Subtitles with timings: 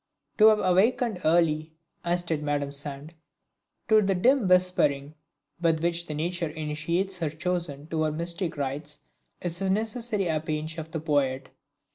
[0.39, 3.13] To have awakened early, as did Madame Sand,
[3.87, 5.13] to the dim whispering
[5.61, 9.01] with which nature initiates her chosen to her mystic rites,
[9.41, 11.49] is a necessary appanage of the poet.